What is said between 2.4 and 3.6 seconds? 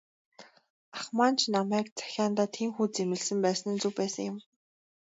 тийнхүү зэмлэсэн